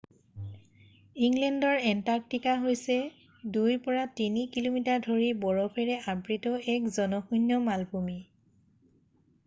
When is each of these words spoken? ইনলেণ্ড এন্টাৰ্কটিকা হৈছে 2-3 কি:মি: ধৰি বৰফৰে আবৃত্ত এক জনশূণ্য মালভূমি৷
ইনলেণ্ড 1.25 1.65
এন্টাৰ্কটিকা 1.89 2.55
হৈছে 2.63 2.95
2-3 3.57 4.49
কি:মি: 4.55 4.83
ধৰি 5.09 5.29
বৰফৰে 5.43 5.99
আবৃত্ত 6.15 6.55
এক 6.77 6.89
জনশূণ্য 7.01 7.63
মালভূমি৷ 7.69 8.19